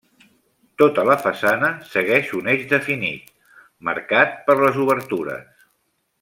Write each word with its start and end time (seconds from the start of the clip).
Tota 0.81 1.03
la 1.09 1.17
façana 1.25 1.69
segueix 1.89 2.31
un 2.39 2.49
eix 2.55 2.63
definit 2.73 3.29
marcat 3.91 4.35
per 4.49 4.57
les 4.65 4.81
obertures. 4.87 5.63